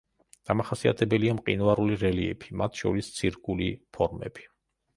დამახასიათებელია 0.51 1.35
მყინვარული 1.41 1.99
რელიეფი, 2.05 2.57
მათ 2.63 2.81
შორის 2.83 3.13
ცირკული 3.21 3.71
ფორმები. 3.99 4.51